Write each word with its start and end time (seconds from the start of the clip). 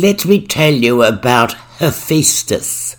let 0.00 0.24
me 0.24 0.40
tell 0.46 0.72
you 0.72 1.02
about 1.02 1.54
Hephaestus. 1.78 2.96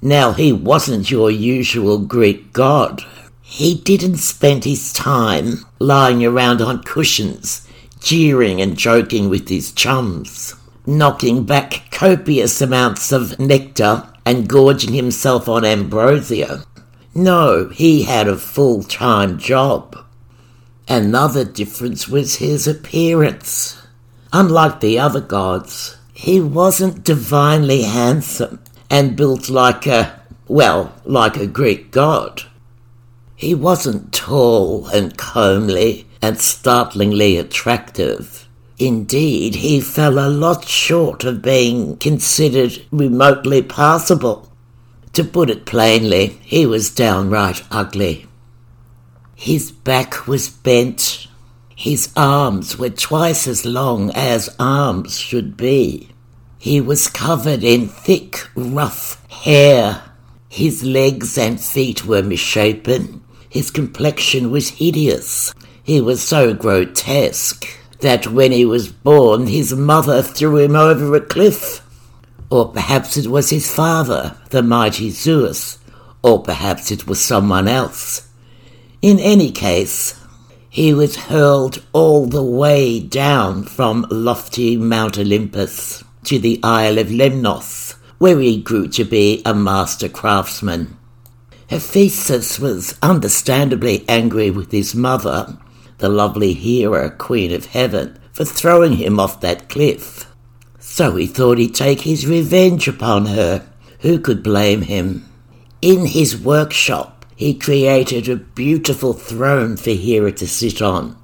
Now, 0.00 0.32
he 0.32 0.52
wasn't 0.52 1.10
your 1.10 1.30
usual 1.30 1.98
Greek 1.98 2.52
god. 2.52 3.02
He 3.42 3.74
didn't 3.74 4.18
spend 4.18 4.64
his 4.64 4.92
time 4.92 5.64
lying 5.78 6.24
around 6.24 6.60
on 6.60 6.82
cushions, 6.82 7.66
jeering 8.00 8.60
and 8.60 8.76
joking 8.76 9.28
with 9.28 9.48
his 9.48 9.72
chums, 9.72 10.54
knocking 10.86 11.44
back 11.44 11.90
copious 11.90 12.60
amounts 12.60 13.10
of 13.10 13.38
nectar 13.38 14.06
and 14.24 14.48
gorging 14.48 14.94
himself 14.94 15.48
on 15.48 15.64
ambrosia. 15.64 16.64
No, 17.14 17.68
he 17.70 18.04
had 18.04 18.28
a 18.28 18.36
full 18.36 18.82
time 18.82 19.38
job. 19.38 19.98
Another 20.86 21.44
difference 21.44 22.08
was 22.08 22.36
his 22.36 22.68
appearance. 22.68 23.82
Unlike 24.32 24.80
the 24.80 24.98
other 24.98 25.20
gods, 25.20 25.97
he 26.18 26.40
wasn't 26.40 27.04
divinely 27.04 27.82
handsome 27.82 28.58
and 28.90 29.14
built 29.14 29.48
like 29.48 29.86
a, 29.86 30.20
well, 30.48 30.92
like 31.04 31.36
a 31.36 31.46
Greek 31.46 31.92
god. 31.92 32.42
He 33.36 33.54
wasn't 33.54 34.12
tall 34.12 34.88
and 34.88 35.16
comely 35.16 36.08
and 36.20 36.40
startlingly 36.40 37.36
attractive. 37.36 38.48
Indeed, 38.80 39.54
he 39.54 39.80
fell 39.80 40.18
a 40.18 40.28
lot 40.28 40.64
short 40.66 41.22
of 41.22 41.40
being 41.40 41.96
considered 41.98 42.84
remotely 42.90 43.62
passable. 43.62 44.50
To 45.12 45.22
put 45.22 45.50
it 45.50 45.66
plainly, 45.66 46.40
he 46.42 46.66
was 46.66 46.90
downright 46.90 47.62
ugly. 47.70 48.26
His 49.36 49.70
back 49.70 50.26
was 50.26 50.48
bent. 50.48 51.17
His 51.78 52.10
arms 52.16 52.76
were 52.76 52.90
twice 52.90 53.46
as 53.46 53.64
long 53.64 54.10
as 54.10 54.52
arms 54.58 55.16
should 55.16 55.56
be. 55.56 56.08
He 56.58 56.80
was 56.80 57.06
covered 57.06 57.62
in 57.62 57.86
thick, 57.86 58.48
rough 58.56 59.24
hair. 59.30 60.02
His 60.48 60.82
legs 60.82 61.38
and 61.38 61.60
feet 61.60 62.04
were 62.04 62.20
misshapen. 62.20 63.22
His 63.48 63.70
complexion 63.70 64.50
was 64.50 64.70
hideous. 64.70 65.54
He 65.80 66.00
was 66.00 66.20
so 66.20 66.52
grotesque 66.52 67.64
that 68.00 68.26
when 68.26 68.50
he 68.50 68.64
was 68.64 68.88
born, 68.88 69.46
his 69.46 69.72
mother 69.72 70.20
threw 70.20 70.56
him 70.56 70.74
over 70.74 71.14
a 71.14 71.20
cliff. 71.20 71.80
Or 72.50 72.72
perhaps 72.72 73.16
it 73.16 73.28
was 73.28 73.50
his 73.50 73.72
father, 73.72 74.36
the 74.50 74.64
mighty 74.64 75.10
Zeus, 75.10 75.78
or 76.24 76.42
perhaps 76.42 76.90
it 76.90 77.06
was 77.06 77.24
someone 77.24 77.68
else. 77.68 78.28
In 79.00 79.20
any 79.20 79.52
case, 79.52 80.17
he 80.70 80.92
was 80.92 81.16
hurled 81.16 81.82
all 81.92 82.26
the 82.26 82.42
way 82.42 83.00
down 83.00 83.62
from 83.64 84.06
lofty 84.10 84.76
Mount 84.76 85.18
Olympus 85.18 86.04
to 86.24 86.38
the 86.38 86.60
Isle 86.62 86.98
of 86.98 87.08
Lemnos, 87.08 87.94
where 88.18 88.38
he 88.38 88.60
grew 88.60 88.88
to 88.88 89.04
be 89.04 89.40
a 89.46 89.54
master 89.54 90.08
craftsman. 90.08 90.96
Hephaestus 91.68 92.58
was 92.58 92.98
understandably 93.02 94.04
angry 94.08 94.50
with 94.50 94.72
his 94.72 94.94
mother, 94.94 95.58
the 95.98 96.08
lovely 96.08 96.52
Hera, 96.52 97.10
Queen 97.10 97.52
of 97.52 97.66
Heaven, 97.66 98.18
for 98.32 98.44
throwing 98.44 98.92
him 98.92 99.18
off 99.18 99.40
that 99.40 99.68
cliff. 99.68 100.26
So 100.78 101.16
he 101.16 101.26
thought 101.26 101.58
he'd 101.58 101.74
take 101.74 102.02
his 102.02 102.26
revenge 102.26 102.88
upon 102.88 103.26
her. 103.26 103.66
Who 104.00 104.18
could 104.18 104.42
blame 104.42 104.82
him? 104.82 105.28
In 105.82 106.06
his 106.06 106.36
workshop, 106.36 107.17
he 107.38 107.54
created 107.54 108.28
a 108.28 108.34
beautiful 108.34 109.12
throne 109.12 109.76
for 109.76 109.90
Hera 109.90 110.32
to 110.32 110.44
sit 110.44 110.82
on. 110.82 111.16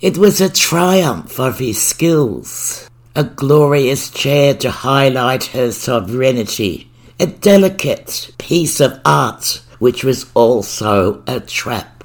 It 0.00 0.18
was 0.18 0.40
a 0.40 0.48
triumph 0.50 1.38
of 1.38 1.60
his 1.60 1.80
skills, 1.80 2.90
a 3.14 3.22
glorious 3.22 4.10
chair 4.10 4.52
to 4.54 4.68
highlight 4.72 5.44
her 5.54 5.70
sovereignty, 5.70 6.90
a 7.20 7.26
delicate 7.26 8.32
piece 8.36 8.80
of 8.80 9.00
art 9.04 9.62
which 9.78 10.02
was 10.02 10.26
also 10.34 11.22
a 11.28 11.38
trap. 11.38 12.02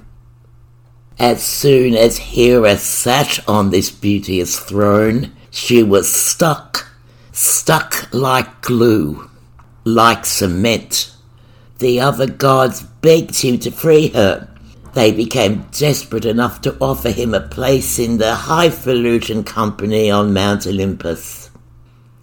As 1.18 1.44
soon 1.44 1.96
as 1.96 2.18
Hera 2.20 2.78
sat 2.78 3.40
on 3.50 3.72
this 3.72 3.90
beauteous 3.90 4.60
throne, 4.60 5.32
she 5.50 5.82
was 5.82 6.08
stuck, 6.08 6.88
stuck 7.32 8.14
like 8.14 8.62
glue, 8.62 9.28
like 9.86 10.24
cement. 10.24 11.15
The 11.86 12.00
other 12.00 12.26
gods 12.26 12.82
begged 12.82 13.40
him 13.40 13.60
to 13.60 13.70
free 13.70 14.08
her. 14.08 14.50
They 14.96 15.12
became 15.12 15.68
desperate 15.72 16.26
enough 16.26 16.60
to 16.62 16.76
offer 16.82 17.12
him 17.12 17.36
a 17.36 17.48
place 17.48 18.00
in 18.00 18.18
the 18.18 18.34
highfalutin 18.34 19.44
company 19.44 20.10
on 20.10 20.34
Mount 20.34 20.66
Olympus. 20.66 21.52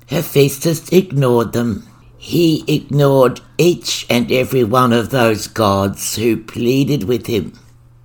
Hephaestus 0.08 0.88
ignored 0.90 1.52
them 1.52 1.86
he 2.18 2.64
ignored 2.68 3.40
each 3.56 4.04
and 4.10 4.30
every 4.32 4.64
one 4.64 4.92
of 4.92 5.10
those 5.10 5.46
gods 5.46 6.14
who 6.16 6.36
pleaded 6.36 7.04
with 7.04 7.26
him. 7.26 7.52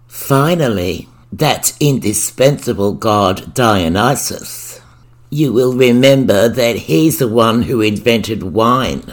Finally, 0.07 1.07
that 1.31 1.75
indispensable 1.79 2.93
god 2.93 3.53
Dionysus. 3.55 4.79
You 5.31 5.53
will 5.53 5.73
remember 5.73 6.49
that 6.49 6.75
he's 6.75 7.17
the 7.17 7.27
one 7.27 7.63
who 7.63 7.81
invented 7.81 8.41
wine. 8.41 9.03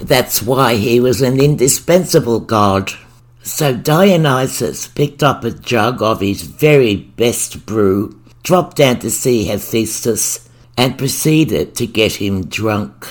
That's 0.00 0.42
why 0.42 0.76
he 0.76 1.00
was 1.00 1.20
an 1.22 1.40
indispensable 1.40 2.40
god. 2.40 2.92
So 3.42 3.74
Dionysus 3.74 4.86
picked 4.86 5.22
up 5.22 5.42
a 5.42 5.50
jug 5.50 6.02
of 6.02 6.20
his 6.20 6.42
very 6.42 6.96
best 6.96 7.66
brew, 7.66 8.20
dropped 8.42 8.76
down 8.76 9.00
to 9.00 9.10
see 9.10 9.44
Hephaestus, 9.44 10.48
and 10.76 10.98
proceeded 10.98 11.74
to 11.74 11.86
get 11.86 12.16
him 12.16 12.46
drunk. 12.46 13.08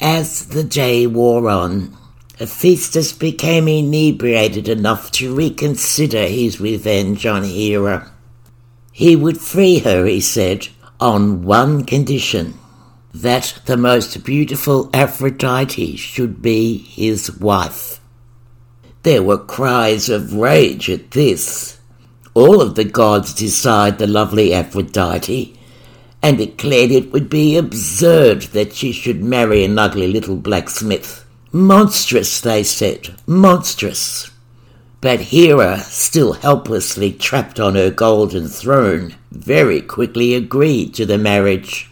As 0.00 0.48
the 0.48 0.64
day 0.64 1.06
wore 1.06 1.48
on, 1.48 1.96
Hephaestus 2.38 3.12
became 3.12 3.68
inebriated 3.68 4.68
enough 4.68 5.10
to 5.12 5.34
reconsider 5.34 6.26
his 6.26 6.60
revenge 6.60 7.24
on 7.24 7.44
Hera. 7.44 8.12
He 8.92 9.16
would 9.16 9.40
free 9.40 9.78
her, 9.78 10.04
he 10.04 10.20
said, 10.20 10.68
on 11.00 11.44
one 11.44 11.84
condition 11.84 12.58
that 13.14 13.60
the 13.66 13.76
most 13.76 14.24
beautiful 14.24 14.90
Aphrodite 14.92 15.94
should 15.94 16.42
be 16.42 16.76
his 16.78 17.38
wife. 17.38 18.00
There 19.04 19.22
were 19.22 19.38
cries 19.38 20.08
of 20.08 20.34
rage 20.34 20.90
at 20.90 21.12
this. 21.12 21.78
All 22.34 22.60
of 22.60 22.74
the 22.74 22.84
gods 22.84 23.32
desired 23.32 23.98
the 23.98 24.08
lovely 24.08 24.52
Aphrodite, 24.52 25.56
and 26.22 26.38
declared 26.38 26.90
it 26.90 27.12
would 27.12 27.30
be 27.30 27.56
absurd 27.56 28.42
that 28.54 28.74
she 28.74 28.90
should 28.90 29.22
marry 29.22 29.62
an 29.64 29.78
ugly 29.78 30.08
little 30.08 30.36
blacksmith. 30.36 31.24
Monstrous, 31.52 32.40
they 32.40 32.64
said, 32.64 33.14
monstrous. 33.28 34.32
But 35.00 35.20
Hera, 35.20 35.78
still 35.78 36.32
helplessly 36.32 37.12
trapped 37.12 37.60
on 37.60 37.76
her 37.76 37.90
golden 37.90 38.48
throne, 38.48 39.14
very 39.30 39.80
quickly 39.82 40.34
agreed 40.34 40.94
to 40.94 41.06
the 41.06 41.18
marriage. 41.18 41.90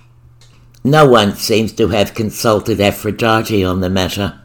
No 0.84 1.09
one 1.09 1.37
seems 1.37 1.72
to 1.75 1.88
have 1.88 2.15
consulted 2.15 2.81
Aphrodite 2.81 3.65
on 3.65 3.81
the 3.81 3.91
matter. 3.91 4.41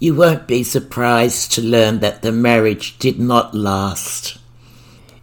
You 0.00 0.16
won't 0.16 0.48
be 0.48 0.64
surprised 0.64 1.52
to 1.52 1.62
learn 1.62 2.00
that 2.00 2.22
the 2.22 2.32
marriage 2.32 2.98
did 2.98 3.20
not 3.20 3.54
last. 3.54 4.38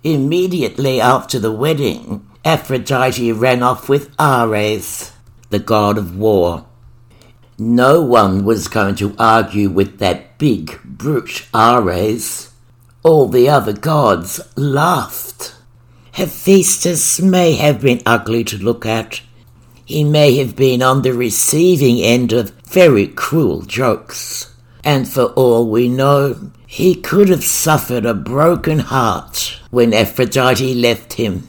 Immediately 0.03 1.01
after 1.01 1.39
the 1.39 1.51
wedding, 1.51 2.25
Aphrodite 2.45 3.33
ran 3.33 3.61
off 3.61 3.89
with 3.89 4.15
Ares, 4.17 5.11
the 5.49 5.59
god 5.59 5.97
of 5.97 6.17
war. 6.17 6.65
No 7.57 8.01
one 8.01 8.45
was 8.45 8.69
going 8.69 8.95
to 8.95 9.13
argue 9.19 9.69
with 9.69 9.99
that 9.99 10.37
big 10.37 10.81
brute 10.85 11.45
Ares. 11.53 12.53
All 13.03 13.27
the 13.27 13.49
other 13.49 13.73
gods 13.73 14.39
laughed. 14.55 15.55
Hephaestus 16.13 17.19
may 17.19 17.55
have 17.55 17.81
been 17.81 18.01
ugly 18.05 18.45
to 18.45 18.57
look 18.57 18.85
at. 18.85 19.19
He 19.89 20.03
may 20.03 20.35
have 20.35 20.55
been 20.55 20.83
on 20.83 21.01
the 21.01 21.15
receiving 21.15 21.99
end 21.99 22.31
of 22.31 22.51
very 22.67 23.07
cruel 23.07 23.63
jokes. 23.63 24.53
And 24.83 25.07
for 25.07 25.33
all 25.33 25.67
we 25.67 25.89
know, 25.89 26.51
he 26.67 26.93
could 26.93 27.27
have 27.29 27.43
suffered 27.43 28.05
a 28.05 28.13
broken 28.13 28.77
heart 28.77 29.59
when 29.71 29.91
Aphrodite 29.91 30.75
left 30.75 31.13
him. 31.13 31.47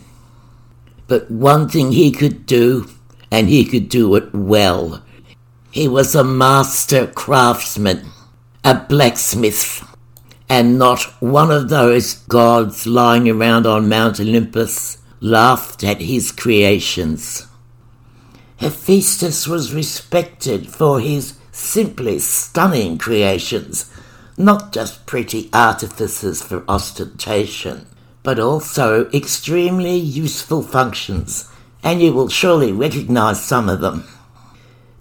But 1.07 1.31
one 1.31 1.69
thing 1.69 1.93
he 1.93 2.11
could 2.11 2.47
do, 2.47 2.89
and 3.31 3.51
he 3.51 3.63
could 3.63 3.91
do 3.91 4.15
it 4.15 4.33
well. 4.33 5.03
He 5.71 5.87
was 5.87 6.15
a 6.15 6.25
master 6.25 7.09
craftsman, 7.09 8.07
a 8.65 8.75
blacksmith, 8.75 9.87
and 10.49 10.79
not 10.79 11.03
one 11.21 11.51
of 11.51 11.69
those 11.69 12.15
gods 12.15 12.87
lying 12.87 13.29
around 13.29 13.67
on 13.67 13.91
Mount 13.91 14.19
Olympus 14.19 14.97
laughed 15.21 15.85
at 15.85 16.01
his 16.01 16.33
creations. 16.33 17.47
Hephaestus 18.61 19.47
was 19.47 19.75
respected 19.75 20.69
for 20.69 21.01
his 21.01 21.35
simply 21.51 22.19
stunning 22.19 22.97
creations, 22.97 23.93
not 24.37 24.73
just 24.73 25.07
pretty 25.07 25.51
artifices 25.53 26.43
for 26.43 26.65
ostentation 26.69 27.87
but 28.23 28.39
also 28.39 29.09
extremely 29.11 29.97
useful 29.97 30.63
functions, 30.63 31.51
and 31.83 32.03
you 32.03 32.13
will 32.13 32.29
surely 32.29 32.73
recognize 32.73 33.43
some 33.43 33.69
of 33.69 33.81
them. 33.81 34.05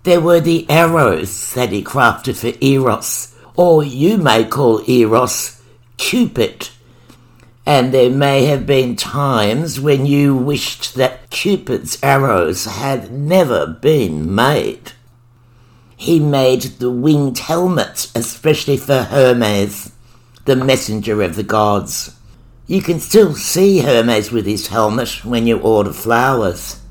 There 0.03 0.21
were 0.21 0.39
the 0.39 0.69
arrows 0.69 1.53
that 1.53 1.71
he 1.71 1.83
crafted 1.83 2.37
for 2.37 2.57
Eros, 2.63 3.35
or 3.55 3.83
you 3.83 4.17
may 4.17 4.45
call 4.45 4.89
Eros 4.89 5.61
Cupid. 5.97 6.69
And 7.69 7.93
there 7.93 8.09
may 8.09 8.45
have 8.45 8.65
been 8.65 8.95
times 8.95 9.79
when 9.79 10.07
you 10.07 10.35
wished 10.35 10.95
that 10.95 11.29
Cupid's 11.29 11.99
arrows 12.01 12.65
had 12.65 13.11
never 13.11 13.67
been 13.67 14.33
made. 14.33 14.93
He 15.95 16.19
made 16.19 16.63
the 16.63 16.89
winged 16.89 17.37
helmet, 17.37 18.11
especially 18.15 18.75
for 18.75 19.03
Hermes, 19.03 19.91
the 20.45 20.55
messenger 20.55 21.21
of 21.21 21.35
the 21.35 21.43
gods. 21.43 22.15
You 22.65 22.81
can 22.81 22.99
still 22.99 23.35
see 23.35 23.81
Hermes 23.81 24.31
with 24.31 24.47
his 24.47 24.69
helmet 24.69 25.23
when 25.23 25.45
you 25.45 25.59
order 25.59 25.93
flowers. 25.93 26.81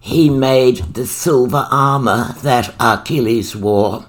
He 0.00 0.28
made 0.28 0.92
the 0.92 1.06
silver 1.06 1.66
armour 1.70 2.34
that 2.42 2.74
Achilles 2.78 3.56
wore, 3.56 4.04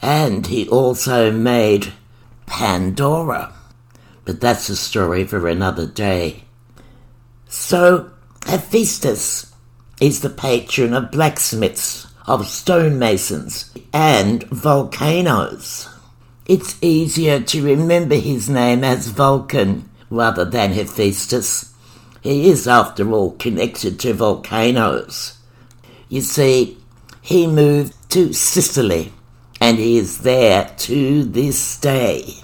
and 0.00 0.46
he 0.46 0.68
also 0.68 1.32
made 1.32 1.92
Pandora. 2.46 3.52
But 4.24 4.40
that's 4.40 4.68
a 4.68 4.76
story 4.76 5.24
for 5.24 5.48
another 5.48 5.86
day. 5.86 6.44
So, 7.48 8.10
Hephaestus 8.46 9.52
is 10.00 10.20
the 10.20 10.30
patron 10.30 10.94
of 10.94 11.10
blacksmiths, 11.10 12.06
of 12.26 12.46
stonemasons, 12.46 13.70
and 13.92 14.42
volcanoes. 14.44 15.88
It's 16.46 16.76
easier 16.82 17.40
to 17.40 17.64
remember 17.64 18.16
his 18.16 18.50
name 18.50 18.84
as 18.84 19.08
Vulcan 19.08 19.88
rather 20.10 20.44
than 20.44 20.72
Hephaestus. 20.72 21.72
He 22.22 22.48
is, 22.48 22.66
after 22.66 23.10
all, 23.12 23.32
connected 23.32 24.00
to 24.00 24.14
volcanoes. 24.14 25.38
You 26.08 26.20
see, 26.20 26.78
he 27.22 27.46
moved 27.46 27.94
to 28.10 28.32
Sicily, 28.32 29.12
and 29.60 29.78
he 29.78 29.96
is 29.96 30.18
there 30.18 30.70
to 30.78 31.24
this 31.24 31.78
day, 31.78 32.34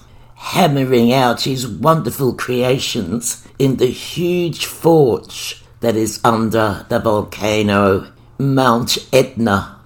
hammering 0.50 1.12
out 1.12 1.42
his 1.42 1.64
wonderful 1.64 2.34
creations 2.34 3.46
in 3.60 3.76
the 3.76 3.86
huge 3.86 4.66
forge 4.66 5.62
that 5.78 5.94
is 5.94 6.20
under 6.24 6.84
the 6.88 6.98
volcano 6.98 8.10
Mount 8.36 8.98
Etna 9.12 9.79